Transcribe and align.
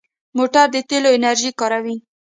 موټر 0.37 0.65
د 0.73 0.75
تېلو 0.89 1.09
انرژي 1.17 1.51
کاروي. 1.59 1.97